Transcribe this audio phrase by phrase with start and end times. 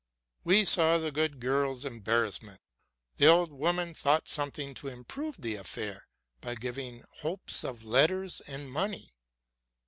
[0.43, 2.57] We saw the good girl's embar rassment.
[3.17, 6.07] The old womane thought somewhat to improve the affair
[6.39, 9.13] by giving hopes of letters and money.